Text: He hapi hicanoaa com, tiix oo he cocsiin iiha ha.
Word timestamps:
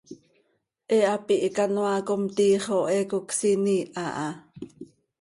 He 0.93 0.97
hapi 1.09 1.33
hicanoaa 1.43 1.99
com, 2.07 2.21
tiix 2.35 2.65
oo 2.77 2.85
he 2.93 2.99
cocsiin 3.11 3.65
iiha 3.75 4.05
ha. 4.17 4.29